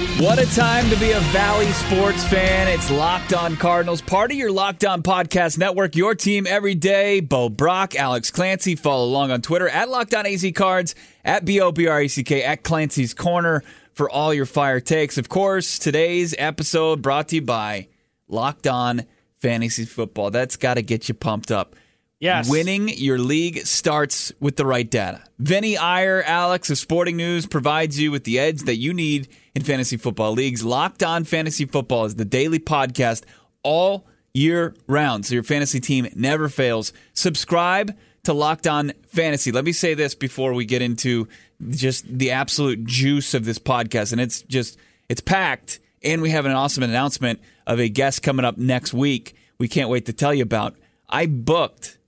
[0.00, 2.68] What a time to be a Valley sports fan.
[2.68, 7.20] It's Locked On Cardinals, part of your Locked On Podcast Network, your team every day.
[7.20, 8.76] Bo Brack, Alex Clancy.
[8.76, 10.94] Follow along on Twitter at Locked On AZ Cards,
[11.24, 14.80] at B O B R A C K, at Clancy's Corner for all your fire
[14.80, 15.18] takes.
[15.18, 17.88] Of course, today's episode brought to you by
[18.26, 19.04] Locked On
[19.36, 20.30] Fantasy Football.
[20.30, 21.76] That's got to get you pumped up.
[22.20, 22.50] Yes.
[22.50, 25.22] Winning your league starts with the right data.
[25.38, 29.62] Vinny Iyer, Alex of Sporting News provides you with the edge that you need in
[29.62, 30.64] fantasy football leagues.
[30.64, 33.24] Locked on Fantasy Football is the daily podcast
[33.62, 36.92] all year round, so your fantasy team never fails.
[37.12, 39.50] Subscribe to Locked On Fantasy.
[39.52, 41.28] Let me say this before we get into
[41.68, 45.80] just the absolute juice of this podcast, and it's just it's packed.
[46.02, 49.34] And we have an awesome announcement of a guest coming up next week.
[49.58, 50.76] We can't wait to tell you about.
[51.10, 51.98] I booked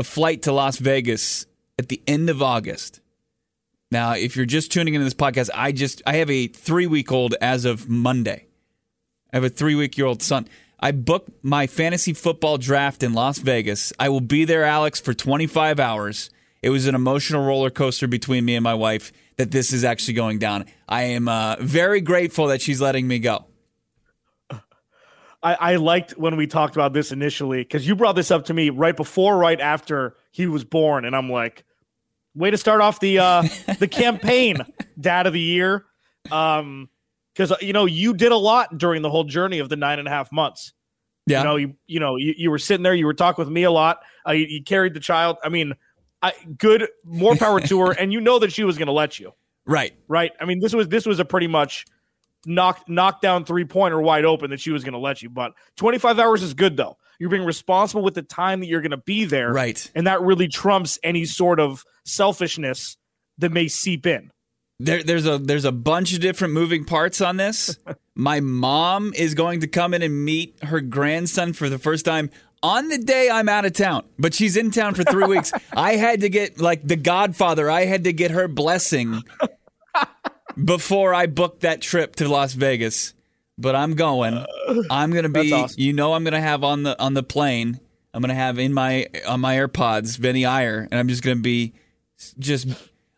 [0.00, 1.46] a flight to Las Vegas
[1.78, 2.99] at the end of August.
[3.90, 7.10] Now, if you're just tuning into this podcast, I just I have a three week
[7.10, 8.46] old as of Monday.
[9.32, 10.48] I have a three week year old son.
[10.78, 13.92] I booked my fantasy football draft in Las Vegas.
[13.98, 16.30] I will be there, Alex, for 25 hours.
[16.62, 20.14] It was an emotional roller coaster between me and my wife that this is actually
[20.14, 20.66] going down.
[20.88, 23.46] I am uh, very grateful that she's letting me go.
[25.42, 28.54] I, I liked when we talked about this initially because you brought this up to
[28.54, 31.64] me right before, right after he was born, and I'm like,
[32.34, 33.42] way to start off the uh,
[33.78, 34.58] the campaign,
[35.00, 35.86] Dad of the Year,
[36.30, 36.88] um,
[37.34, 40.08] because you know you did a lot during the whole journey of the nine and
[40.08, 40.72] a half months.
[41.26, 41.38] Yeah.
[41.38, 43.62] You know, you you know you, you were sitting there, you were talking with me
[43.64, 44.00] a lot.
[44.26, 45.36] Uh, you, you carried the child.
[45.44, 45.74] I mean,
[46.22, 49.18] I, good, more power to her, and you know that she was going to let
[49.20, 49.32] you,
[49.66, 49.92] Right.
[50.08, 50.32] right?
[50.40, 51.84] I mean, this was this was a pretty much
[52.46, 55.28] knock knock down three pointer wide open that she was going to let you.
[55.30, 56.96] But 25 hours is good though.
[57.18, 59.90] You're being responsible with the time that you're going to be there, Right.
[59.94, 62.96] And that really trumps any sort of selfishness
[63.38, 64.30] that may seep in.
[64.78, 67.78] There, there's a there's a bunch of different moving parts on this.
[68.14, 72.30] My mom is going to come in and meet her grandson for the first time
[72.62, 75.52] on the day I'm out of town, but she's in town for three weeks.
[75.72, 77.70] I had to get like the Godfather.
[77.70, 79.22] I had to get her blessing
[80.64, 83.14] before I booked that trip to Las Vegas.
[83.58, 84.34] But I'm going.
[84.34, 84.46] Uh,
[84.90, 85.52] I'm gonna be.
[85.52, 85.78] Awesome.
[85.78, 87.78] You know, I'm gonna have on the on the plane.
[88.14, 91.74] I'm gonna have in my on my AirPods Vinny Iyer, and I'm just gonna be
[92.38, 92.68] just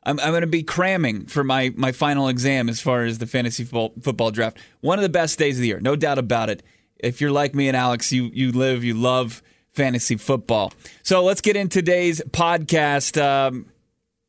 [0.04, 3.26] I'm, I'm going to be cramming for my, my final exam as far as the
[3.26, 4.58] fantasy football, football draft.
[4.80, 6.62] One of the best days of the year, no doubt about it.
[6.98, 9.42] If you're like me and Alex, you you live, you love
[9.72, 10.72] fantasy football.
[11.02, 13.20] So let's get in today's podcast.
[13.20, 13.66] Um,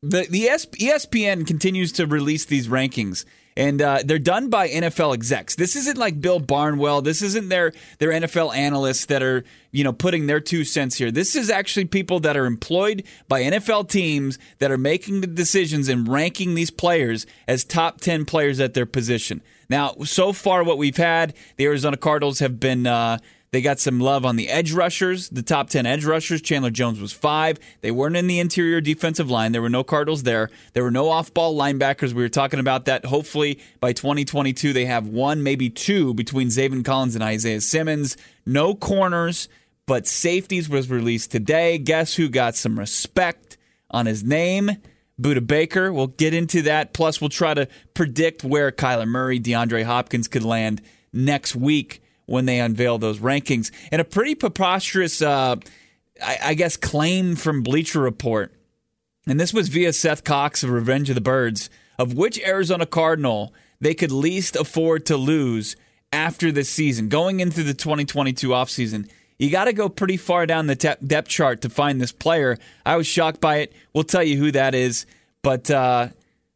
[0.02, 3.24] the the ES- ESPN continues to release these rankings.
[3.56, 5.54] And uh, they're done by NFL execs.
[5.54, 7.02] This isn't like Bill Barnwell.
[7.02, 11.12] This isn't their their NFL analysts that are you know putting their two cents here.
[11.12, 15.88] This is actually people that are employed by NFL teams that are making the decisions
[15.88, 19.40] and ranking these players as top ten players at their position.
[19.70, 22.86] Now, so far, what we've had, the Arizona Cardinals have been.
[22.86, 23.18] Uh,
[23.54, 26.42] they got some love on the edge rushers, the top 10 edge rushers.
[26.42, 27.60] Chandler Jones was five.
[27.82, 29.52] They weren't in the interior defensive line.
[29.52, 30.50] There were no Cardinals there.
[30.72, 32.12] There were no off ball linebackers.
[32.12, 33.04] We were talking about that.
[33.04, 38.16] Hopefully, by 2022, they have one, maybe two between Zaven Collins and Isaiah Simmons.
[38.44, 39.48] No corners,
[39.86, 41.78] but safeties was released today.
[41.78, 43.56] Guess who got some respect
[43.88, 44.78] on his name?
[45.20, 45.92] Budda Baker.
[45.92, 46.92] We'll get into that.
[46.92, 50.82] Plus, we'll try to predict where Kyler Murray, DeAndre Hopkins could land
[51.12, 53.70] next week when they unveil those rankings.
[53.90, 55.56] And a pretty preposterous, uh,
[56.22, 58.52] I, I guess, claim from Bleacher Report.
[59.26, 63.54] And this was via Seth Cox of Revenge of the Birds, of which Arizona Cardinal
[63.80, 65.76] they could least afford to lose
[66.12, 69.08] after this season, going into the 2022 offseason.
[69.38, 72.56] You got to go pretty far down the te- depth chart to find this player.
[72.86, 73.72] I was shocked by it.
[73.92, 75.06] We'll tell you who that is,
[75.42, 76.08] but uh,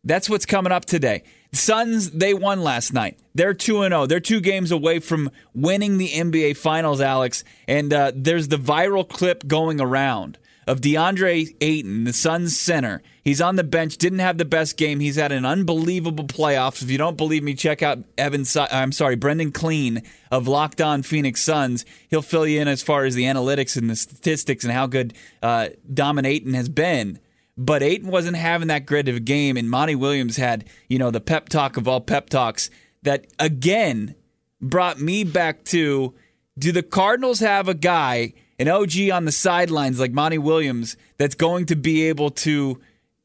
[0.05, 1.25] that's what's coming up today.
[1.53, 3.19] Suns, they won last night.
[3.35, 4.07] They're 2 0.
[4.07, 7.43] They're two games away from winning the NBA Finals, Alex.
[7.67, 13.03] And uh, there's the viral clip going around of DeAndre Ayton, the Suns center.
[13.25, 15.01] He's on the bench, didn't have the best game.
[15.01, 16.83] He's had an unbelievable playoffs.
[16.83, 18.45] If you don't believe me, check out Evan.
[18.71, 21.87] I'm sorry, Brendon Kleen of Locked On Phoenix Suns.
[22.09, 25.15] He'll fill you in as far as the analytics and the statistics and how good
[25.43, 27.19] uh, Dominating has been.
[27.61, 31.11] But Ayton wasn't having that great of a game, and Monty Williams had, you know,
[31.11, 32.71] the pep talk of all pep talks
[33.03, 34.15] that again
[34.61, 36.15] brought me back to
[36.57, 41.35] do the Cardinals have a guy an OG on the sidelines like Monty Williams that's
[41.35, 42.81] going to be able to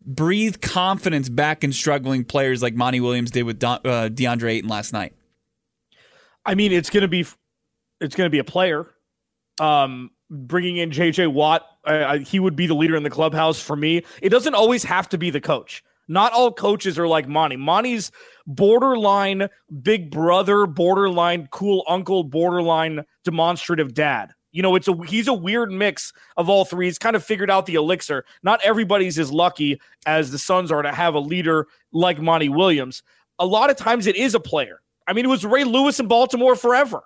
[0.05, 4.93] breathe confidence back in struggling players like Monty Williams did with uh, DeAndre Ayton last
[4.93, 5.13] night?
[6.45, 7.25] I mean, it's going to be
[7.99, 8.85] it's going to be a player.
[9.59, 13.75] Um, bringing in JJ Watt, uh, he would be the leader in the clubhouse for
[13.75, 14.03] me.
[14.21, 15.83] It doesn't always have to be the coach.
[16.07, 17.55] Not all coaches are like Monty.
[17.55, 18.11] Monty's
[18.45, 19.47] borderline
[19.81, 24.33] big brother, borderline cool uncle, borderline demonstrative dad.
[24.51, 26.85] You know, it's a he's a weird mix of all three.
[26.85, 28.25] He's kind of figured out the elixir.
[28.43, 33.01] Not everybody's as lucky as the Suns are to have a leader like Monty Williams.
[33.39, 34.81] A lot of times it is a player.
[35.07, 37.03] I mean, it was Ray Lewis in Baltimore forever.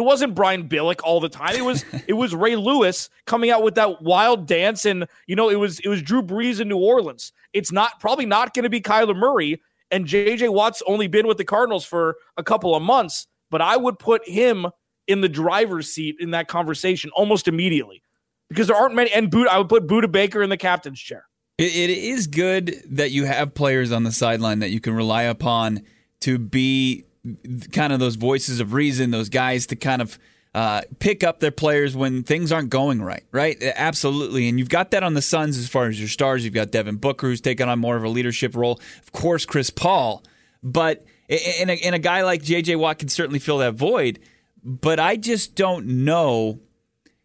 [0.00, 1.54] It wasn't Brian Billick all the time.
[1.54, 5.50] It was it was Ray Lewis coming out with that wild dance, and you know
[5.50, 7.32] it was it was Drew Brees in New Orleans.
[7.52, 9.60] It's not probably not going to be Kyler Murray,
[9.90, 13.76] and JJ Watt's only been with the Cardinals for a couple of months, but I
[13.76, 14.68] would put him
[15.06, 18.02] in the driver's seat in that conversation almost immediately
[18.48, 19.12] because there aren't many.
[19.12, 21.26] And Budda, I would put Budda Baker in the captain's chair.
[21.58, 25.24] It, it is good that you have players on the sideline that you can rely
[25.24, 25.82] upon
[26.20, 27.04] to be
[27.72, 30.18] kind of those voices of reason, those guys to kind of
[30.54, 33.62] uh, pick up their players when things aren't going right, right?
[33.62, 34.48] Absolutely.
[34.48, 36.44] And you've got that on the Suns as far as your stars.
[36.44, 38.80] You've got Devin Booker, who's taken on more of a leadership role.
[39.02, 40.22] Of course, Chris Paul.
[40.62, 42.76] But in a, a guy like J.J.
[42.76, 44.18] Watt can certainly fill that void
[44.62, 46.60] but I just don't know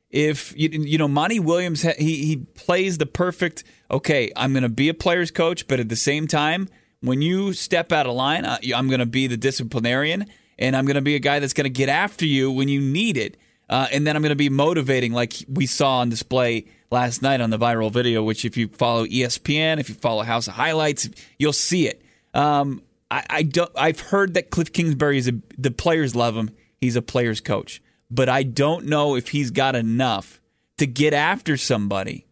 [0.09, 1.81] if you, you know Monty Williams.
[1.81, 3.63] He he plays the perfect.
[3.91, 6.69] Okay, I'm going to be a player's coach, but at the same time,
[7.05, 10.25] when you step out of line, I'm going to be the disciplinarian,
[10.57, 12.81] and I'm going to be a guy that's going to get after you when you
[12.81, 13.37] need it,
[13.69, 17.41] uh, and then I'm going to be motivating, like we saw on display last night
[17.41, 18.23] on the viral video.
[18.23, 21.09] Which, if you follow ESPN, if you follow House of Highlights,
[21.39, 22.01] you'll see it.
[22.33, 23.71] Um, I, I don't.
[23.75, 26.51] I've heard that Cliff Kingsbury is a, the players love him
[26.85, 27.81] He's a player's coach.
[28.11, 30.39] But I don't know if he's got enough
[30.77, 32.27] to get after somebody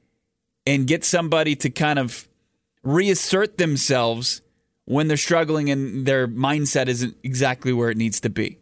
[0.64, 2.28] and get somebody to kind of
[2.84, 4.43] reassert themselves
[4.86, 8.60] when they're struggling and their mindset isn't exactly where it needs to be.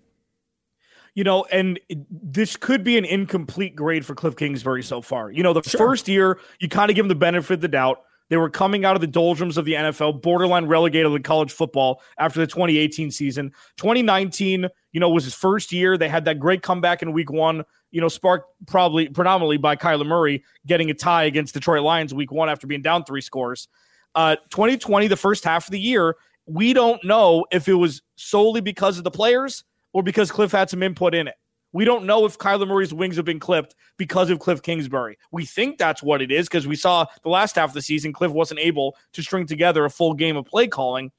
[1.14, 1.80] You know, and
[2.10, 5.30] this could be an incomplete grade for Cliff Kingsbury so far.
[5.30, 5.78] You know, the sure.
[5.78, 8.02] first year, you kind of give him the benefit of the doubt.
[8.30, 12.02] They were coming out of the doldrums of the NFL, borderline relegated to college football
[12.18, 13.52] after the 2018 season.
[13.76, 15.98] 2019, you know, was his first year.
[15.98, 20.06] They had that great comeback in week one, you know, sparked probably predominantly by Kyler
[20.06, 23.68] Murray getting a tie against Detroit Lions week one after being down three scores.
[24.16, 26.16] Uh, 2020, the first half of the year,
[26.46, 29.64] we don't know if it was solely because of the players
[29.94, 31.36] or because Cliff had some input in it.
[31.74, 35.18] We don't know if Kyler Murray's wings have been clipped because of Cliff Kingsbury.
[35.32, 38.12] We think that's what it is because we saw the last half of the season,
[38.12, 41.12] Cliff wasn't able to string together a full game of play calling.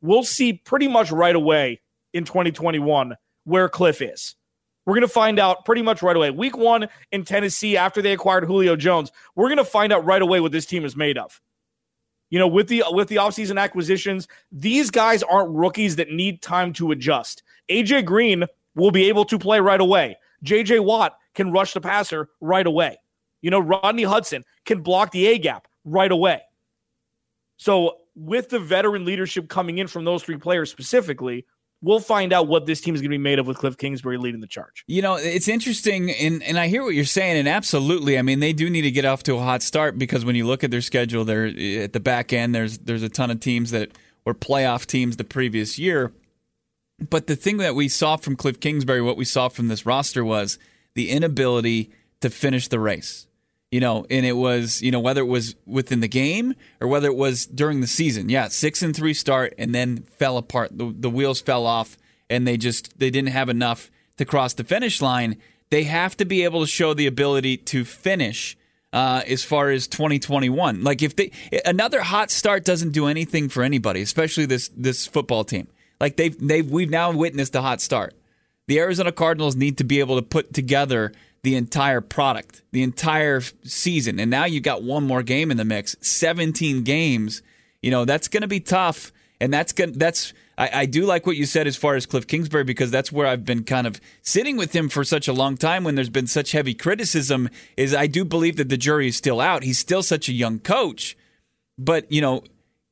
[0.00, 1.80] We'll see pretty much right away
[2.12, 4.34] in 2021 where Cliff is.
[4.84, 6.30] We're going to find out pretty much right away.
[6.30, 10.22] Week one in Tennessee, after they acquired Julio Jones, we're going to find out right
[10.22, 11.40] away what this team is made of.
[12.30, 16.72] You know, with the with the offseason acquisitions, these guys aren't rookies that need time
[16.74, 17.42] to adjust.
[17.68, 18.44] AJ Green
[18.74, 20.16] will be able to play right away.
[20.44, 22.96] JJ Watt can rush the passer right away.
[23.42, 26.42] You know, Rodney Hudson can block the A gap right away.
[27.58, 31.46] So, with the veteran leadership coming in from those three players specifically,
[31.82, 34.18] we'll find out what this team is going to be made of with Cliff Kingsbury
[34.18, 34.84] leading the charge.
[34.86, 38.40] You know, it's interesting, and, and I hear what you're saying, and absolutely, I mean,
[38.40, 40.70] they do need to get off to a hot start because when you look at
[40.70, 42.54] their schedule, they're eh, at the back end.
[42.54, 43.90] There's there's a ton of teams that
[44.24, 46.12] were playoff teams the previous year.
[47.10, 50.24] But the thing that we saw from Cliff Kingsbury, what we saw from this roster
[50.24, 50.58] was
[50.94, 51.90] the inability
[52.20, 53.25] to finish the race.
[53.70, 57.08] You know, and it was, you know, whether it was within the game or whether
[57.08, 58.28] it was during the season.
[58.28, 60.78] Yeah, six and three start and then fell apart.
[60.78, 61.98] The, the wheels fell off
[62.30, 65.36] and they just they didn't have enough to cross the finish line.
[65.70, 68.56] They have to be able to show the ability to finish
[68.92, 70.82] uh, as far as 2021.
[70.82, 71.30] Like if they
[71.64, 75.68] another hot start doesn't do anything for anybody, especially this this football team.
[76.00, 78.14] Like they've they've we've now witnessed a hot start.
[78.68, 81.12] The Arizona Cardinals need to be able to put together
[81.46, 84.18] the entire product, the entire season.
[84.18, 87.40] And now you've got one more game in the mix, 17 games.
[87.80, 89.12] You know, that's going to be tough.
[89.40, 92.26] And that's going that's I, I, do like what you said as far as Cliff
[92.26, 95.56] Kingsbury because that's where I've been kind of sitting with him for such a long
[95.56, 99.16] time when there's been such heavy criticism is I do believe that the jury is
[99.16, 99.62] still out.
[99.62, 101.16] He's still such a young coach.
[101.78, 102.42] But, you know,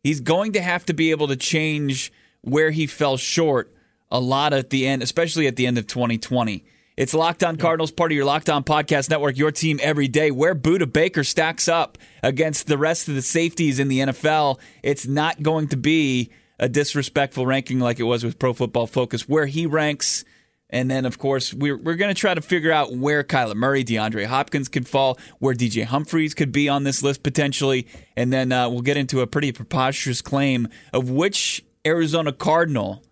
[0.02, 2.12] he's going to have to be able to change–
[2.44, 3.74] where he fell short
[4.10, 6.64] a lot at the end, especially at the end of 2020.
[6.96, 10.30] It's Locked On Cardinals, part of your Locked On Podcast Network, your team every day.
[10.30, 15.04] Where Budda Baker stacks up against the rest of the safeties in the NFL, it's
[15.04, 19.28] not going to be a disrespectful ranking like it was with Pro Football Focus.
[19.28, 20.24] Where he ranks
[20.70, 23.82] And then, of course, we're, we're going to try to figure out where Kyler Murray,
[23.82, 27.88] DeAndre Hopkins could fall, where DJ Humphries could be on this list potentially.
[28.16, 33.02] And then uh, we'll get into a pretty preposterous claim of which Arizona Cardinal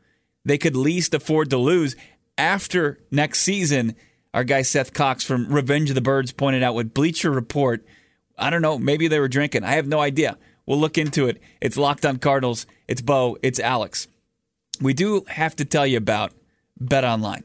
[0.44, 1.94] they could least afford to lose
[2.36, 3.94] after next season.
[4.34, 7.84] Our guy Seth Cox from Revenge of the Birds pointed out with Bleacher Report.
[8.38, 8.78] I don't know.
[8.78, 9.64] Maybe they were drinking.
[9.64, 10.38] I have no idea.
[10.66, 11.40] We'll look into it.
[11.60, 12.66] It's Locked on Cardinals.
[12.88, 13.36] It's Bo.
[13.42, 14.08] It's Alex.
[14.80, 16.32] We do have to tell you about
[16.80, 17.44] Bet Online.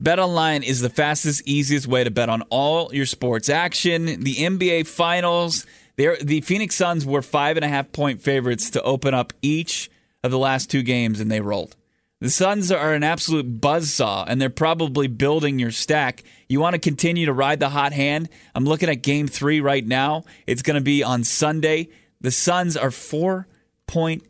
[0.00, 4.06] Bet Online is the fastest, easiest way to bet on all your sports action.
[4.06, 9.14] The NBA Finals, the Phoenix Suns were five and a half point favorites to open
[9.14, 9.90] up each
[10.24, 11.76] of the last two games, and they rolled.
[12.22, 16.22] The Suns are an absolute buzzsaw, and they're probably building your stack.
[16.48, 18.28] You want to continue to ride the hot hand?
[18.54, 20.24] I'm looking at game three right now.
[20.46, 21.88] It's going to be on Sunday.
[22.20, 23.48] The Suns are four
[23.86, 24.22] point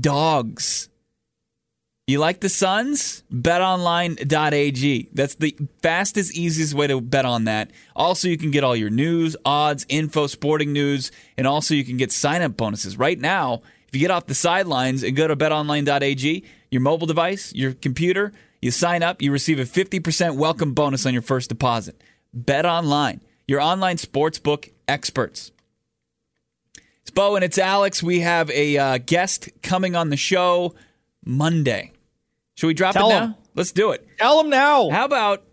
[0.00, 0.88] dogs
[2.08, 3.22] you like the Suns?
[3.30, 5.10] BetOnline.ag.
[5.12, 7.70] That's the fastest, easiest way to bet on that.
[7.94, 11.98] Also, you can get all your news, odds, info, sporting news, and also you can
[11.98, 12.96] get sign up bonuses.
[12.96, 17.52] Right now, if you get off the sidelines and go to betonline.ag, your mobile device,
[17.54, 22.02] your computer, you sign up, you receive a 50% welcome bonus on your first deposit.
[22.32, 25.52] Bet Online, your online sportsbook experts.
[27.02, 28.02] It's Bo and it's Alex.
[28.02, 30.74] We have a uh, guest coming on the show
[31.24, 31.92] Monday.
[32.54, 33.20] Should we drop Tell it now?
[33.26, 33.34] him.
[33.54, 34.06] Let's do it.
[34.18, 34.90] Tell him now.
[34.90, 35.44] How about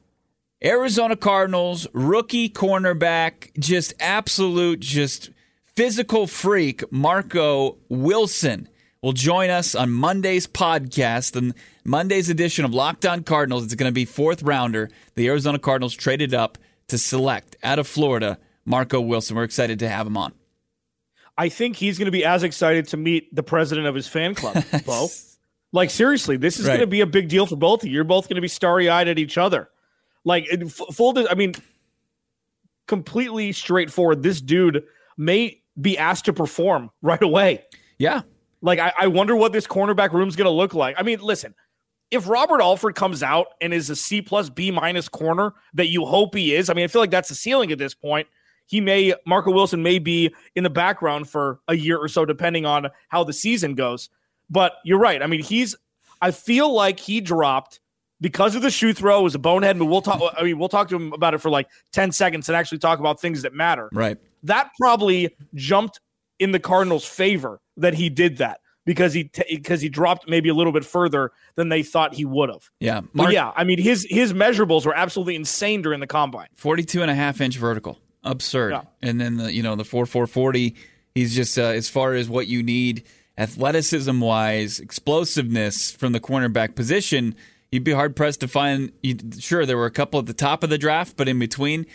[0.63, 5.29] Arizona Cardinals rookie cornerback, just absolute, just
[5.75, 8.67] physical freak, Marco Wilson
[9.05, 13.63] will join us on Monday's podcast and Monday's edition of Locked On Cardinals.
[13.63, 14.89] It's going to be fourth rounder.
[15.13, 16.57] The Arizona Cardinals traded up
[16.87, 19.35] to select out of Florida Marco Wilson.
[19.35, 20.33] We're excited to have him on.
[21.37, 24.33] I think he's going to be as excited to meet the president of his fan
[24.33, 25.09] club, Bo.
[25.71, 26.71] Like seriously, this is Right.
[26.71, 27.93] going to be a big deal for both of you.
[27.93, 29.69] You're both going to be starry eyed at each other.
[30.23, 31.13] Like f- full.
[31.29, 31.53] I mean,
[32.87, 34.23] completely straightforward.
[34.23, 34.83] This dude
[35.17, 37.65] may be asked to perform right away.
[37.99, 38.21] Yeah.
[38.65, 40.95] Like I, I wonder what this cornerback room's going to look like.
[40.97, 41.53] I mean, listen,
[42.11, 46.05] if Robert Alford comes out and is a C plus B minus corner that you
[46.05, 48.27] hope he is, I mean, I feel like that's the ceiling at this point.
[48.65, 52.65] He may Marco Wilson may be in the background for a year or so, depending
[52.65, 54.09] on how the season goes.
[54.49, 55.21] But you're right.
[55.21, 55.75] I mean, he's.
[56.21, 57.79] I feel like he dropped
[58.21, 59.19] because of the shoe throw.
[59.19, 60.21] It was a bonehead, but we'll talk.
[60.35, 62.99] I mean, we'll talk to him about it for like ten seconds and actually talk
[62.99, 64.17] about things that matter Right.
[64.43, 65.99] that probably jumped
[66.39, 70.53] in the Cardinals' favor that he did that because he because he dropped maybe a
[70.53, 72.69] little bit further than they thought he would have.
[72.79, 73.01] Yeah.
[73.01, 76.47] But Mark, yeah, I mean his his measurables were absolutely insane during the combine.
[76.53, 77.97] 42 and a half inch vertical.
[78.23, 78.71] Absurd.
[78.71, 78.81] Yeah.
[79.01, 80.75] And then the you know the 4440
[81.13, 83.03] he's just uh, as far as what you need
[83.37, 87.35] athleticism wise, explosiveness from the cornerback position,
[87.71, 90.63] you'd be hard pressed to find you sure there were a couple at the top
[90.63, 91.85] of the draft, but in between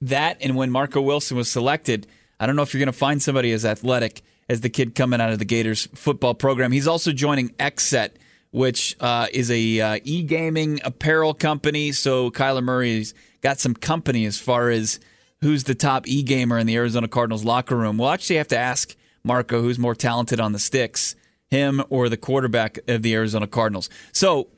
[0.00, 2.06] that and when Marco Wilson was selected,
[2.38, 5.20] I don't know if you're going to find somebody as athletic as the kid coming
[5.20, 6.72] out of the Gators football program.
[6.72, 8.10] He's also joining XSET
[8.56, 11.92] which uh, is a uh, e-gaming apparel company.
[11.92, 13.12] So Kyler Murray's
[13.42, 14.98] got some company as far as
[15.42, 17.98] who's the top e-gamer in the Arizona Cardinals locker room.
[17.98, 21.16] We'll actually have to ask Marco who's more talented on the sticks,
[21.48, 23.90] him or the quarterback of the Arizona Cardinals.
[24.12, 24.48] So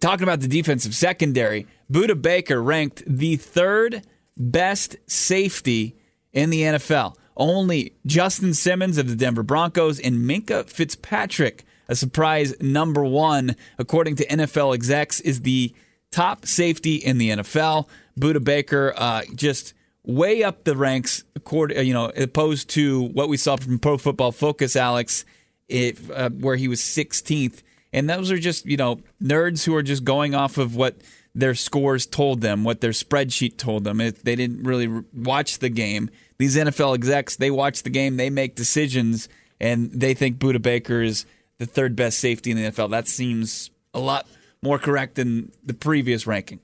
[0.00, 4.02] talking about the defensive secondary, Budda Baker ranked the third
[4.36, 5.96] best safety
[6.32, 7.14] in the NFL.
[7.38, 14.16] Only Justin Simmons of the Denver Broncos and Minkah Fitzpatrick, a surprise number one, according
[14.16, 15.72] to NFL execs, is the
[16.10, 17.88] top safety in the NFL.
[18.18, 19.72] Budda Baker uh, just
[20.04, 24.32] way up the ranks, according, you know, opposed to what we saw from Pro Football
[24.32, 25.24] Focus, Alex,
[25.68, 27.62] if, uh, where he was 16th.
[27.92, 30.96] And those are just, you know, nerds who are just going off of what
[31.34, 34.00] their scores told them, what their spreadsheet told them.
[34.00, 36.10] If they didn't really watch the game.
[36.38, 39.28] These NFL execs, they watch the game, they make decisions,
[39.60, 41.26] and they think Budda Baker is
[41.58, 42.90] the third best safety in the NFL.
[42.90, 44.26] That seems a lot
[44.62, 46.60] more correct than the previous ranking.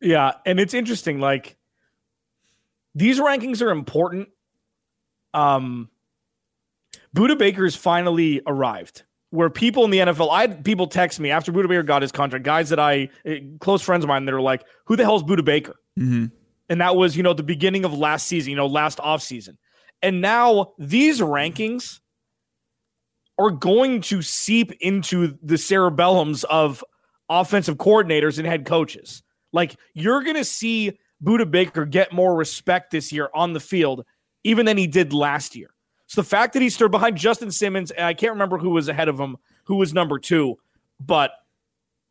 [0.00, 1.20] Yeah, and it's interesting.
[1.20, 1.56] Like
[2.94, 4.28] these rankings are important.
[5.34, 5.88] Um,
[7.14, 9.04] Budda Baker's finally arrived.
[9.30, 12.12] Where people in the NFL, I had people text me after Budda Baker got his
[12.12, 12.46] contract.
[12.46, 15.44] Guys that I eh, close friends of mine that are like, "Who the hell's Budda
[15.44, 16.26] Baker?" Mm-hmm.
[16.68, 19.58] And that was you know the beginning of last season, you know, last off season.
[20.02, 22.00] And now these rankings
[23.38, 26.84] are going to seep into the cerebellums of
[27.28, 29.22] offensive coordinators and head coaches.
[29.52, 34.04] Like you're going to see Budda Baker get more respect this year on the field,
[34.44, 35.70] even than he did last year.
[36.06, 38.88] So the fact that he stood behind Justin Simmons, and I can't remember who was
[38.88, 40.58] ahead of him, who was number two,
[41.00, 41.32] but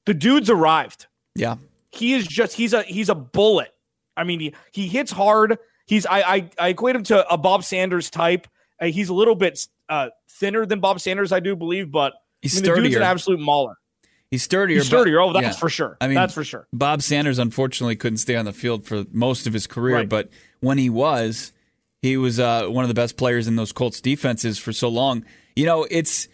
[0.06, 1.08] the dude's arrived.
[1.36, 1.56] Yeah.
[1.90, 3.74] he is just he's a he's a bullet.
[4.18, 5.58] I mean, he, he hits hard.
[5.86, 8.48] He's I, I I equate him to a Bob Sanders type.
[8.82, 12.56] Uh, he's a little bit uh, thinner than Bob Sanders, I do believe, but He's
[12.58, 13.76] I mean, the dude's an absolute mauler.
[14.30, 14.78] He's sturdier.
[14.78, 15.18] He's sturdier.
[15.20, 15.60] but- Oh, that's yeah.
[15.60, 15.98] for sure.
[16.02, 16.68] I mean, that's for sure.
[16.74, 20.10] Bob Sanders unfortunately couldn't stay on the field for most of his career, Right.
[20.10, 21.54] but when he was,
[22.02, 25.24] he was uh, one of the best players in those Colts defenses for so long.
[25.56, 26.28] You know, it's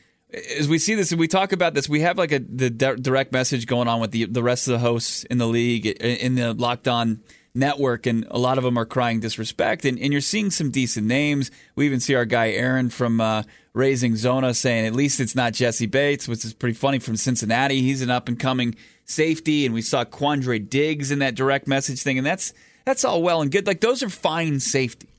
[0.58, 3.32] as we see this and we talk about this, we have like a the direct
[3.32, 6.54] message going on with the the rest of the hosts in the league in the
[6.56, 7.22] Locked On
[7.56, 9.86] network, and a lot of them are crying disrespect.
[9.86, 11.52] And, and you're seeing some decent names.
[11.76, 13.44] We even see our guy Aaron from uh,
[13.74, 17.82] Raising Zona saying at least it's not Jessie Bates, which is pretty funny from Cincinnati.
[17.82, 22.02] He's an up and coming safety, and we saw Quandre Diggs in that direct message
[22.02, 22.54] thing, and that's
[22.86, 23.68] that's all well and good.
[23.68, 25.10] Like those are fine safeties,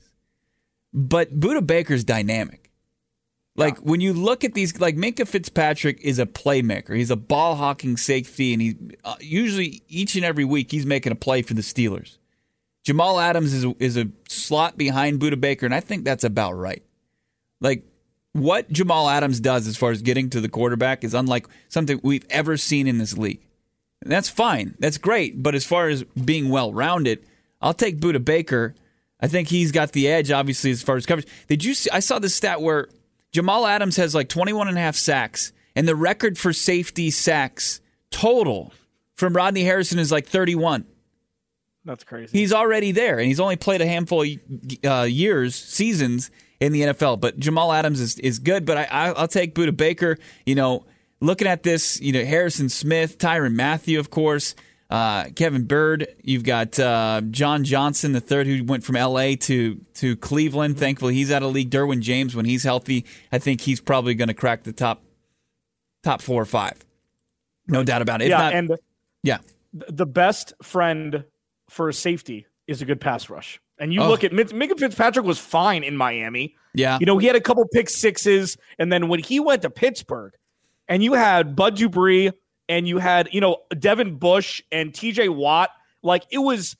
[0.93, 2.71] but Budda Baker's dynamic.
[3.57, 6.95] Like when you look at these, like Minkah Fitzpatrick is a playmaker.
[6.95, 8.75] He's a ball hawking safety, and he
[9.05, 12.17] uh, usually each and every week he's making a play for the Steelers.
[12.85, 16.53] Jamal Adams is a, is a slot behind Budda Baker, and I think that's about
[16.53, 16.83] right.
[17.59, 17.83] Like
[18.31, 22.25] what Jamal Adams does as far as getting to the quarterback is unlike something we've
[22.29, 23.41] ever seen in this league.
[24.03, 24.75] And that's fine.
[24.77, 25.41] That's great.
[25.41, 27.25] But as far as being well rounded,
[27.59, 28.75] I'll take Budda Baker.
[29.19, 31.27] I think he's got the edge, obviously, as far as coverage.
[31.47, 31.89] Did you see?
[31.91, 32.89] I saw this stat where
[33.31, 37.81] Jamal Adams has like 21 and a half sacks, and the record for safety sacks
[38.11, 38.73] total
[39.15, 40.85] from Rodney Harrison is like 31.
[41.85, 42.37] That's crazy.
[42.37, 44.29] He's already there, and he's only played a handful of
[44.83, 47.19] uh, years, seasons in the NFL.
[47.19, 48.65] But Jamal Adams is, is good.
[48.65, 50.17] But I, I, I'll take Budda Baker.
[50.45, 50.85] You know,
[51.21, 54.55] looking at this, you know, Harrison Smith, Tyrann Mathieu, of course,
[54.89, 56.07] uh, Kevin Byard.
[56.23, 59.35] You've got uh, John Johnson, the third, who went from L.A.
[59.35, 60.79] to to Cleveland.
[60.79, 61.69] Thankfully, he's out of league.
[61.69, 65.03] Derwin James, when he's healthy, I think he's probably going to crack the top
[66.03, 66.83] top four or five.
[67.67, 68.25] No doubt about it.
[68.25, 68.71] If yeah, not- and
[69.23, 69.37] yeah.
[69.73, 71.25] the best friend
[71.69, 73.59] for a safety is a good pass rush.
[73.77, 74.07] And you Oh.
[74.07, 76.55] look at Min- Minkah Fitzpatrick was fine in Miami.
[76.73, 76.97] Yeah.
[76.99, 80.33] You know, he had a couple pick sixes, and then when he went to Pittsburgh,
[80.87, 82.31] and you had Bud Dupree,
[82.69, 85.29] and you had you know Devin Bush and T.J.
[85.29, 85.69] Watt,
[86.03, 86.75] like it was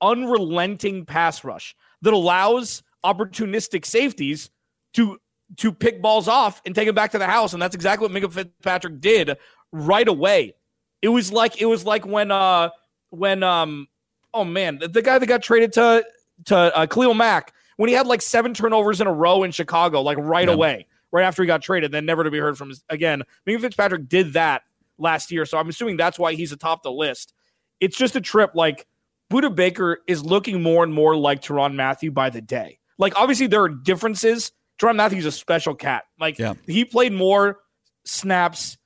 [0.00, 4.50] unrelenting pass rush that allows opportunistic safeties
[4.94, 5.18] to
[5.56, 8.14] to pick balls off and take them back to the house, and that's exactly what
[8.22, 9.36] Minkah Fitzpatrick did
[9.72, 10.54] right away.
[11.02, 12.70] It was like it was like when uh
[13.16, 13.86] when um
[14.32, 16.04] oh man the, the guy that got traded to
[16.46, 20.02] to uh, Khalil Mack when he had like seven turnovers in a row in Chicago
[20.02, 20.54] like right Yeah.
[20.54, 23.22] away right after he got traded then never to be heard from again.
[23.46, 24.62] Minkah Fitzpatrick did that
[24.98, 27.32] last year, so I'm assuming that's why he's atop the list.
[27.80, 28.86] It's just a trip like
[29.32, 32.78] Budda Baker is looking more and more like Tyrann Mathieu by the day.
[32.98, 34.52] Like obviously there are differences.
[34.80, 36.04] Tyrann Mathieu's a special cat.
[36.20, 36.54] Like Yeah.
[36.66, 37.58] he played more
[38.04, 38.76] snaps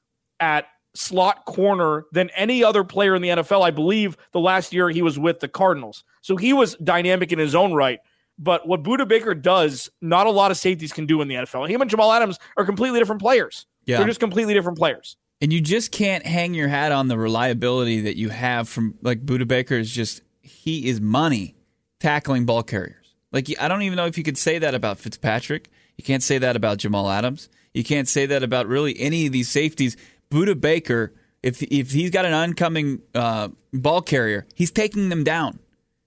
[0.40, 0.66] at
[0.98, 3.62] slot corner than any other player in the NFL.
[3.62, 6.02] I believe the last year he was with the Cardinals.
[6.22, 8.00] So he was dynamic in his own right.
[8.36, 11.68] But what Budda Baker does, not a lot of safeties can do in the NFL.
[11.68, 13.66] Him and Jamal Adams are completely different players.
[13.84, 13.98] Yeah.
[13.98, 15.16] They're just completely different players.
[15.40, 19.24] And you just can't hang your hat on the reliability that you have from like
[19.24, 21.54] Budda Baker is just he is money
[22.00, 23.14] tackling ball carriers.
[23.30, 25.70] Like I don't even know if you could say that about Fitzpatrick.
[25.96, 27.48] You can't say that about Jamal Adams.
[27.72, 29.96] You can't say that about really any of these safeties.
[30.30, 31.12] Budda Baker,
[31.42, 35.58] if if he's got an oncoming uh, ball carrier, he's taking them down.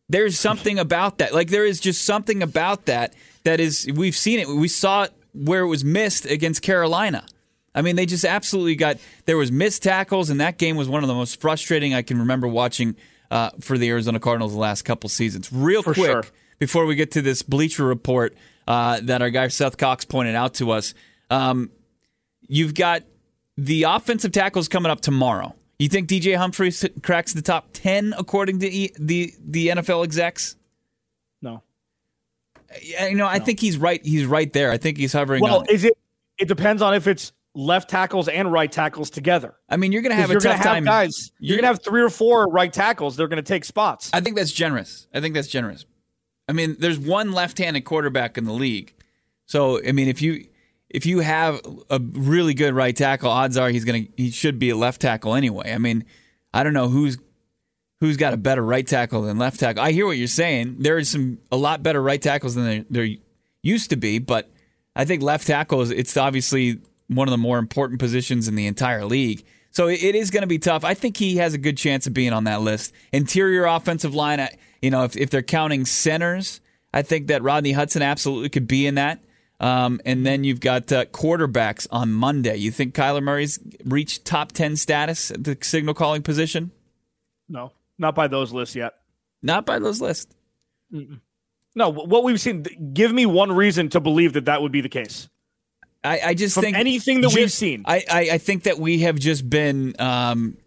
[0.09, 1.33] There's something about that.
[1.33, 4.47] Like there is just something about that that is we've seen it.
[4.47, 7.25] We saw it where it was missed against Carolina.
[7.73, 11.03] I mean, they just absolutely got there was missed tackles, and that game was one
[11.03, 12.95] of the most frustrating I can remember watching
[13.29, 15.51] uh, for the Arizona Cardinals the last couple seasons.
[15.53, 16.23] Real For quick sure.
[16.59, 18.35] before we get to this Bleacher report
[18.67, 20.93] uh, that our guy Seth Cox pointed out to us,
[21.29, 21.71] um,
[22.47, 23.03] you've got
[23.57, 25.55] the offensive tackles coming up tomorrow.
[25.79, 30.55] You think DJ Humphries cracks the top ten according to e- the the NFL execs?
[31.41, 31.63] No.
[33.01, 33.99] You know, I think he's right.
[34.05, 34.71] He's right there.
[34.71, 35.41] I think he's hovering.
[35.41, 35.97] Well, on, is it?
[36.37, 39.55] It depends on if it's left tackles and right tackles together.
[39.69, 41.31] I mean, you're going to have a you're tough gonna have time, guys.
[41.39, 43.17] You're, gonna have three or four right tackles.
[43.17, 44.09] They're gonna take spots.
[44.13, 45.07] I think that's generous.
[45.13, 45.85] I think that's generous.
[46.47, 48.93] I mean, there's one left-handed quarterback in the league,
[49.45, 50.47] so I mean, if you
[50.93, 54.69] if you have a really good right tackle, odds are he's gonna he should be
[54.69, 55.71] a left tackle anyway.
[55.73, 56.05] I mean,
[56.53, 57.17] I don't know who's
[58.01, 59.83] who's got a better right tackle than left tackle.
[59.83, 60.77] I hear what you're saying.
[60.79, 63.15] There is some a lot better right tackles than there, there
[63.63, 64.49] used to be, but
[64.95, 68.67] I think left tackle is it's obviously one of the more important positions in the
[68.67, 69.43] entire league.
[69.73, 70.83] So it is going to be tough.
[70.83, 72.93] I think he has a good chance of being on that list.
[73.13, 74.45] Interior offensive line,
[74.81, 76.59] you know, if, if they're counting centers,
[76.93, 79.19] I think that Rodney Hudson absolutely could be in that.
[79.61, 82.55] Um, and then you've got uh, quarterbacks on Monday.
[82.55, 86.71] You think Kyler Murray's reached top 10 status at the signal calling position?
[87.47, 87.71] No.
[87.99, 88.93] Not by those lists yet.
[89.43, 90.33] Not by those lists.
[91.75, 92.65] No, what we've seen.
[92.93, 95.29] Give me one reason to believe that that would be the case.
[96.03, 97.83] I, I just From think anything that we've seen.
[97.85, 100.57] I, I, I think that we have just been um,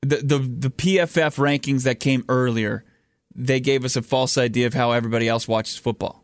[0.00, 2.84] the the the PFF rankings that came earlier.
[3.34, 6.23] They gave us a false idea of how everybody else watches football.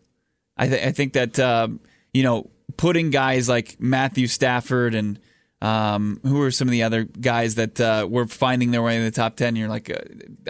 [0.61, 1.81] I, th- I think that um,
[2.13, 5.19] you know putting guys like Matthew Stafford and
[5.63, 9.05] um, who are some of the other guys that uh, were finding their way in
[9.05, 9.57] the top ten.
[9.57, 9.99] You're like, uh,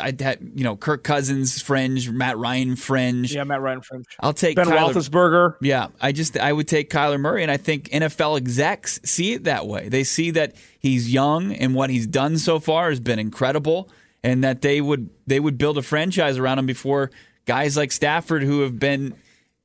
[0.00, 3.34] I had you know Kirk Cousins fringe, Matt Ryan fringe.
[3.34, 4.04] yeah, Matt Ryan Fringe.
[4.20, 5.54] I'll take Ben Kyler- Roethlisberger.
[5.62, 9.44] yeah, I just I would take Kyler Murray, and I think NFL execs see it
[9.44, 9.88] that way.
[9.88, 13.88] They see that he's young, and what he's done so far has been incredible,
[14.22, 17.10] and that they would they would build a franchise around him before
[17.46, 19.14] guys like Stafford, who have been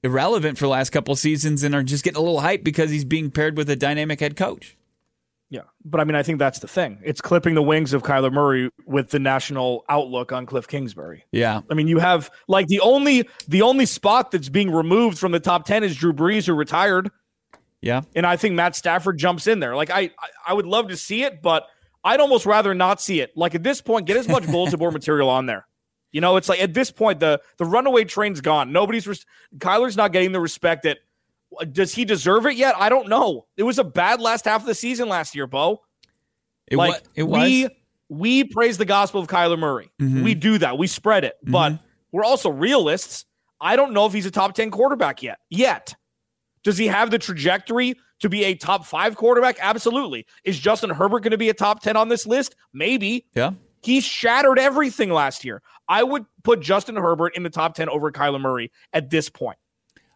[0.06, 2.92] irrelevant for the last couple of seasons and are just getting a little hype because
[2.92, 4.78] he's being paired with a dynamic head coach.
[5.50, 7.00] Yeah, but I mean, I think that's the thing.
[7.04, 11.24] It's clipping the wings of Kyler Murray with the national outlook on Cliff Kingsbury.
[11.32, 15.32] Yeah, I mean, you have like the only the only spot that's being removed from
[15.32, 17.12] the top ten is Drew Brees, who retired,
[17.80, 19.76] yeah, and I think Matt Stafford jumps in there.
[19.76, 20.10] Like I, I,
[20.48, 21.68] I would love to see it, but
[22.04, 23.32] I'd almost rather not see it.
[23.36, 25.68] Like at this point, get as much bulletin board material on there.
[26.16, 28.72] You know, it's like at this point the the runaway train's gone.
[28.72, 29.26] Nobody's res-
[29.58, 31.00] Kyler's not getting the respect that.
[31.74, 32.74] Does he deserve it yet?
[32.78, 33.48] I don't know.
[33.58, 35.82] It was a bad last half of the season last year, Bo.
[36.68, 37.42] it, like wa- it was.
[37.44, 37.68] we
[38.08, 39.92] we praise the gospel of Kyler Murray.
[40.02, 40.24] Mhm.
[40.24, 40.78] We do that.
[40.78, 41.36] We spread it.
[41.44, 41.84] But Mm-hmm.
[42.14, 43.26] we're also realists.
[43.60, 45.40] I don't know if he's a top 10 quarterback yet.
[45.50, 45.96] Yet.
[46.64, 49.58] Does he have the trajectory to be a top 5 quarterback?
[49.60, 50.26] Absolutely.
[50.46, 52.56] Is Justin Herbert going to be a top 10 on this list?
[52.74, 53.26] Maybe.
[53.36, 53.52] yeah,
[53.86, 55.62] He shattered everything last year.
[55.88, 59.58] I would put Justin Herbert in the top 10 over Kyler Murray at this point.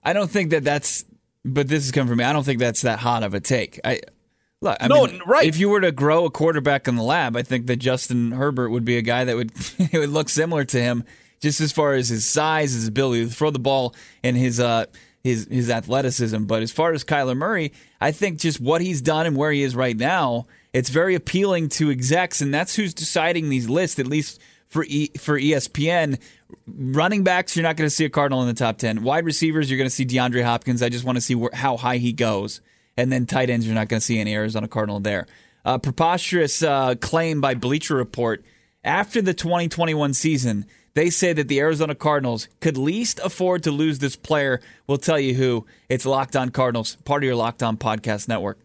[0.04, 1.06] I don't think that that's.
[1.46, 2.24] But this is coming from me.
[2.24, 3.80] I don't think that's that hot of a take.
[3.84, 4.02] I
[4.62, 4.78] look.
[4.82, 5.48] I No, mean, right.
[5.48, 8.72] If you were to grow a quarterback in the lab, I think that Justin Herbert
[8.72, 11.06] would be a guy that would it would look similar to him,
[11.40, 14.86] just as far as his size, his ability to throw the ball, and his uh
[15.24, 16.44] his his athleticism.
[16.44, 19.64] But as far as Kyler Murray, I think just what he's done and where he
[19.64, 24.00] is right now, it's very appealing to execs, and that's who's deciding these lists.
[24.00, 26.20] At least for e, for ESPN.
[26.68, 29.04] Running backs, you're not going to see a Cardinal in the top 10.
[29.04, 30.82] Wide receivers, you're going to see DeAndre Hopkins.
[30.82, 32.62] I just want to see how high he goes.
[32.98, 35.28] And then tight ends, you're not going to see any Arizona Cardinal there.
[35.64, 38.44] Uh, preposterous uh, claim by Bleacher Report.
[38.84, 44.00] After the 2021 season, they say that the Arizona Cardinals could least afford to lose
[44.00, 44.62] this player.
[44.88, 45.66] We'll tell you who.
[45.88, 48.60] It's Locked On Cardinals, part of your Locked On Podcast Network.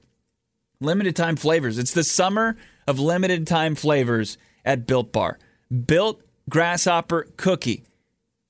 [0.85, 1.79] Limited time flavors.
[1.79, 5.39] It's the summer of limited time flavors at Built Bar.
[5.87, 6.21] Built
[6.51, 7.85] Grasshopper Cookie.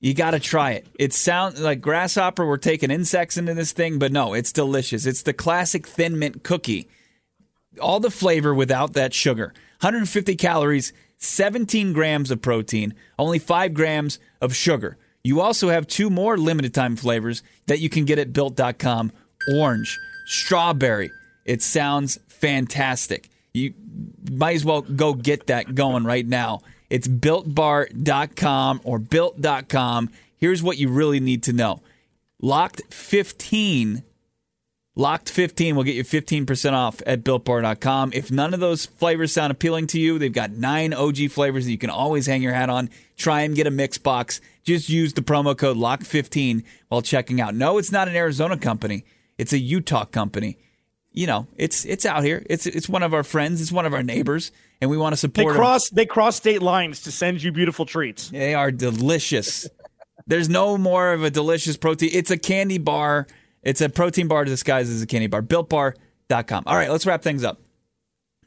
[0.01, 0.85] You got to try it.
[0.99, 2.45] It sounds like grasshopper.
[2.45, 5.05] We're taking insects into this thing, but no, it's delicious.
[5.05, 6.89] It's the classic thin mint cookie.
[7.79, 9.53] All the flavor without that sugar.
[9.79, 14.97] 150 calories, 17 grams of protein, only 5 grams of sugar.
[15.23, 19.13] You also have two more limited time flavors that you can get at built.com
[19.53, 21.11] orange, strawberry.
[21.45, 23.29] It sounds fantastic.
[23.53, 23.73] You
[24.31, 26.61] might as well go get that going right now.
[26.89, 30.09] It's builtbar.com or built.com.
[30.37, 31.81] Here's what you really need to know.
[32.41, 34.03] Locked 15
[34.97, 38.11] Locked 15 will get you 15% off at builtbar.com.
[38.13, 41.71] If none of those flavors sound appealing to you, they've got nine OG flavors that
[41.71, 42.89] you can always hang your hat on.
[43.17, 44.39] Try and get a mix box.
[44.63, 47.53] Just use the promo code LOCKED15 while checking out.
[47.53, 49.03] No, it's not an Arizona company.
[49.37, 50.57] It's a Utah company.
[51.15, 52.45] You know, it's it's out here.
[52.49, 54.51] It's it's one of our friends, it's one of our neighbors,
[54.81, 55.61] and we want to They support them.
[55.61, 58.29] cross they cross state lines to send you beautiful treats.
[58.29, 59.67] They are delicious.
[60.27, 62.09] There's no more of a delicious protein.
[62.11, 63.27] It's a candy bar.
[63.63, 65.41] It's a protein bar disguised as a candy bar.
[65.41, 66.63] BuiltBar.com.
[66.65, 67.61] All right, let's wrap things up.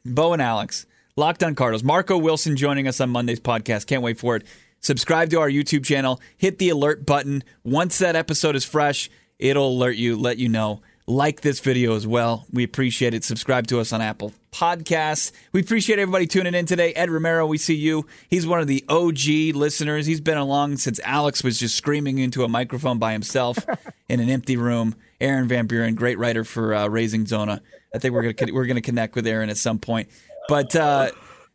[0.05, 1.83] Bo and Alex, Locked on Cardinals.
[1.83, 3.87] Marco Wilson joining us on Monday's podcast.
[3.87, 4.43] Can't wait for it.
[4.79, 6.21] Subscribe to our YouTube channel.
[6.37, 7.43] Hit the alert button.
[7.63, 10.81] Once that episode is fresh, it'll alert you, let you know.
[11.09, 12.45] Like this video as well.
[12.53, 13.23] We appreciate it.
[13.23, 15.31] Subscribe to us on Apple Podcasts.
[15.51, 16.93] We appreciate everybody tuning in today.
[16.93, 18.05] Ed Romero, we see you.
[18.29, 20.05] He's one of the OG listeners.
[20.05, 23.57] He's been along since Alex was just screaming into a microphone by himself
[24.07, 24.93] in an empty room.
[25.19, 27.63] Aaron Van Buren, great writer for uh, Raising Zona.
[27.91, 30.09] I think we're gonna we're gonna connect with Aaron at some point.
[30.47, 31.09] But uh,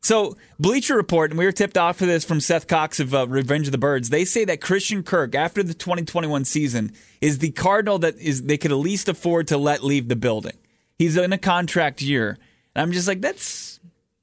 [0.05, 3.27] so Bleacher Report, and we were tipped off for this from Seth Cox of uh,
[3.27, 4.11] Revenge of the Birds.
[4.11, 8.59] They say that Christian Kirk, after the 2021 season, is the Cardinal that is they
[8.59, 10.59] could at least afford to let leave the building.
[10.99, 12.39] He's in a contract year,
[12.75, 13.81] and I'm just like, that's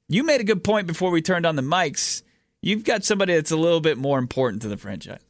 [0.08, 2.22] you made a good point before we turned on the mics.
[2.60, 5.20] You've got somebody that's a little bit more important to the franchise.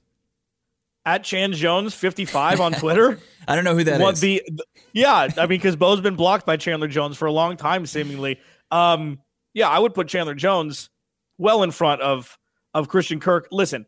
[1.07, 3.19] At Chan Jones 55 on Twitter.
[3.49, 4.01] I don't know who that is.
[4.01, 7.33] what the, the- yeah, I mean, because Bo's been blocked by Chandler Jones for a
[7.33, 8.39] long time, seemingly.
[8.71, 9.19] Um,
[9.55, 10.91] yeah, I would put Chandler Jones
[11.39, 12.39] well in front of
[12.75, 13.49] of Christian Kirk.
[13.51, 13.87] Listen,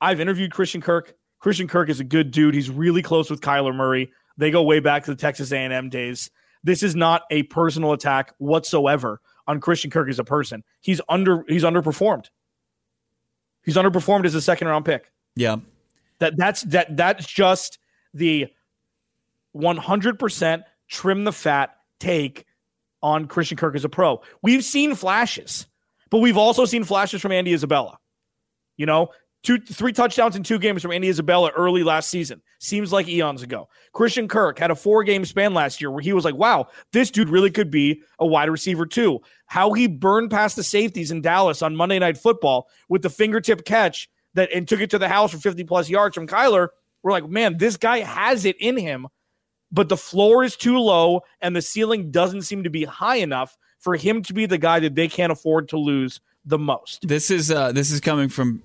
[0.00, 1.14] I've interviewed Christian Kirk.
[1.38, 2.54] Christian Kirk is a good dude.
[2.54, 4.10] He's really close with Kyler Murray.
[4.36, 6.30] They go way back to the Texas A&M days.
[6.62, 10.64] This is not a personal attack whatsoever on Christian Kirk as a person.
[10.80, 12.26] He's under he's underperformed.
[13.62, 15.10] He's underperformed as a second round pick.
[15.36, 15.56] Yeah.
[16.18, 17.78] That that's that that's just
[18.12, 18.46] the
[19.54, 22.46] 100% trim the fat take
[23.04, 24.22] on Christian Kirk as a pro.
[24.42, 25.66] We've seen flashes,
[26.10, 27.98] but we've also seen flashes from Andy Isabella.
[28.78, 29.10] You know,
[29.42, 32.40] two, three touchdowns in two games from Andy Isabella early last season.
[32.60, 33.68] Seems like eons ago.
[33.92, 37.10] Christian Kirk had a four game span last year where he was like, wow, this
[37.10, 39.20] dude really could be a wide receiver too.
[39.46, 43.66] How he burned past the safeties in Dallas on Monday Night Football with the fingertip
[43.66, 46.68] catch that and took it to the house for 50 plus yards from Kyler.
[47.02, 49.08] We're like, man, this guy has it in him
[49.74, 53.58] but the floor is too low and the ceiling doesn't seem to be high enough
[53.80, 57.06] for him to be the guy that they can't afford to lose the most.
[57.06, 58.62] This is uh, this is coming from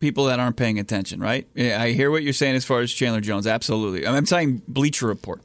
[0.00, 1.48] people that aren't paying attention, right?
[1.56, 3.46] I hear what you're saying as far as Chandler Jones.
[3.46, 5.40] Absolutely, I'm saying Bleacher Report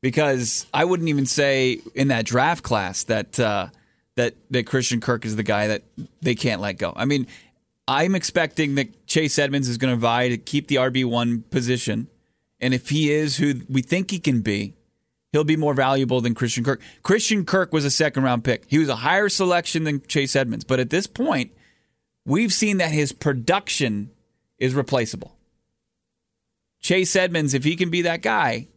[0.00, 3.68] because I wouldn't even say in that draft class that uh,
[4.16, 5.82] that that Christian Kirk is the guy that
[6.22, 6.94] they can't let go.
[6.96, 7.26] I mean,
[7.86, 12.08] I'm expecting that Chase Edmonds is going to vie to keep the RB one position
[12.64, 14.72] and if he is who we think he can be,
[15.32, 16.80] he'll be more valuable than Christian Kirk.
[17.02, 18.64] Christian Kirk was a second round pick.
[18.68, 20.64] He was a higher selection than Chase Edmonds.
[20.64, 21.52] But at this point,
[22.24, 24.12] we've seen that his production
[24.56, 25.36] is replaceable.
[26.80, 28.68] Chase Edmonds, if he can be that guy,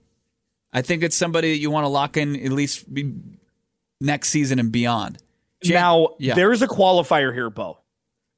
[0.73, 2.83] I think it's somebody that you want to lock in at least
[4.01, 5.19] next season and beyond.
[5.63, 6.33] Jan- now, yeah.
[6.33, 7.77] there is a qualifier here, Bo.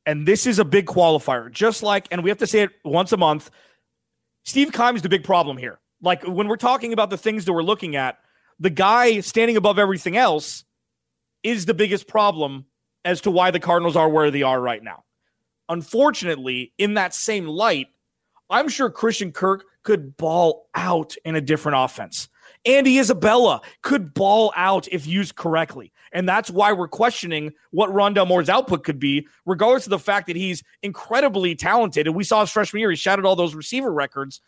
[0.05, 1.51] And this is a big qualifier.
[1.51, 3.49] Just like, and we have to say it once a month
[4.49, 5.79] Steve Keim is the big problem here.
[6.01, 8.17] Like when we're talking about the things that we're looking at,
[8.59, 10.63] the guy standing above everything else
[11.43, 12.65] is the biggest problem
[13.05, 15.03] as to why the Cardinals are where they are right now.
[15.69, 17.89] Unfortunately, in that same light,
[18.49, 22.27] I'm sure Christian Kirk could ball out in a different offense.
[22.65, 25.91] Andy Isabella could ball out if used correctly.
[26.11, 30.27] And that's why we're questioning what Rondale Moore's output could be, regardless of the fact
[30.27, 32.07] that he's incredibly talented.
[32.07, 34.41] And we saw his freshman year, he shattered all those receiver records.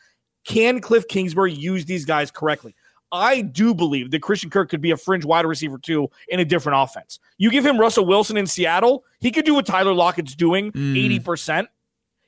[0.46, 2.76] Can Cliff Kingsbury use these guys correctly?
[3.12, 6.46] I do believe that Christian Kirk could be a fringe wide receiver too in a
[6.46, 7.20] different offense.
[7.38, 11.22] You give him Russell Wilson in Seattle, he could do what Tyler Lockett's doing mm.
[11.22, 11.68] 80%.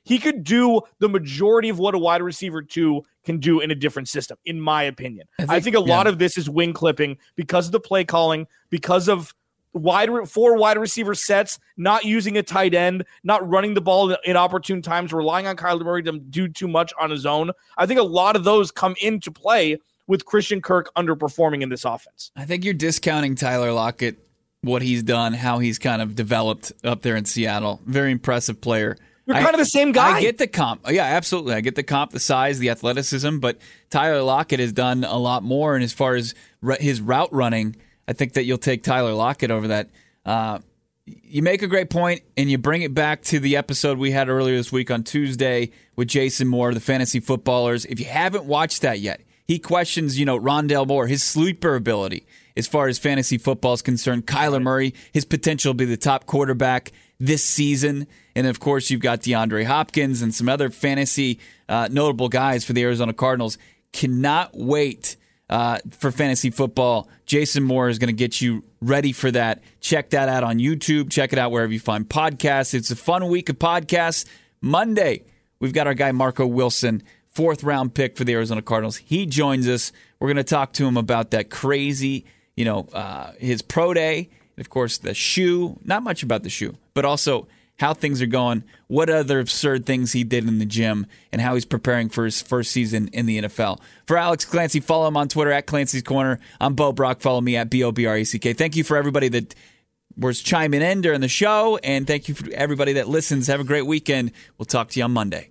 [0.04, 3.74] He could do the majority of what a wide receiver two can do in a
[3.74, 5.26] different system, in my opinion.
[5.38, 5.96] I think, I think a yeah.
[5.96, 9.34] lot of this is wing clipping because of the play calling, because of
[9.72, 14.36] wide four wide receiver sets, not using a tight end, not running the ball in
[14.36, 17.50] opportune times, relying on Kyler Murray to do too much on his own.
[17.76, 21.84] I think a lot of those come into play with Christian Kirk underperforming in this
[21.84, 22.30] offense.
[22.36, 24.18] I think you're discounting Tyler Lockett,
[24.60, 27.80] what he's done, how he's kind of developed up there in Seattle.
[27.86, 28.96] Very impressive player.
[29.26, 30.16] You're kind I, of the same guy.
[30.16, 30.82] I get the comp.
[30.90, 31.54] Yeah, absolutely.
[31.54, 33.58] I get the comp, the size, the athleticism, but
[33.90, 35.74] Tyler Lockett has done a lot more.
[35.74, 36.34] And as far as
[36.78, 39.88] his route running, I think that you'll take Tyler Lockett over that.
[40.26, 40.58] Uh,
[41.06, 44.28] you make a great point, and you bring it back to the episode we had
[44.28, 47.84] earlier this week on Tuesday with Jason Moore, the fantasy footballers.
[47.84, 52.26] If you haven't watched that yet, he questions, you know, Rondale Moore, his sleeper ability
[52.56, 54.26] as far as fantasy football is concerned.
[54.26, 56.92] Kyler Murray, his potential to be the top quarterback
[57.24, 58.06] this season.
[58.34, 62.72] And of course, you've got DeAndre Hopkins and some other fantasy uh, notable guys for
[62.72, 63.58] the Arizona Cardinals.
[63.92, 65.16] Cannot wait
[65.48, 67.08] uh, for fantasy football.
[67.26, 69.62] Jason Moore is going to get you ready for that.
[69.80, 71.10] Check that out on YouTube.
[71.10, 72.74] Check it out wherever you find podcasts.
[72.74, 74.26] It's a fun week of podcasts.
[74.60, 75.24] Monday,
[75.60, 78.96] we've got our guy Marco Wilson, fourth round pick for the Arizona Cardinals.
[78.96, 79.92] He joins us.
[80.18, 82.24] We're going to talk to him about that crazy,
[82.56, 86.50] you know, uh, his pro day And of course, the shoe, not much about the
[86.50, 87.46] shoe, but also
[87.78, 91.54] how things are going, what other absurd things he did in the gym, and how
[91.54, 93.80] he's preparing for his first season in the NFL.
[94.06, 96.38] For Alex Clancy, follow him on Twitter at Clancy's Corner.
[96.60, 97.20] I'm Bo Brack.
[97.20, 98.52] Follow me at B O B R E C K.
[98.52, 99.54] Thank you for everybody that
[100.16, 103.48] was chiming in during the show, and thank you for everybody that listens.
[103.48, 104.30] Have a great weekend.
[104.56, 105.50] We'll talk to you on Monday.